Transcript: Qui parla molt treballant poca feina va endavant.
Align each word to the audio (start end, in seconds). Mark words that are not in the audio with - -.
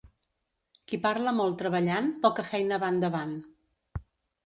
Qui 0.91 0.99
parla 1.03 1.35
molt 1.41 1.59
treballant 1.63 2.09
poca 2.27 2.49
feina 2.51 2.83
va 2.87 2.93
endavant. 2.97 3.41